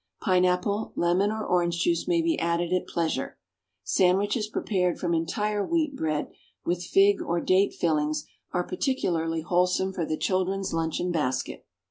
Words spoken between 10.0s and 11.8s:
the children's luncheon basket.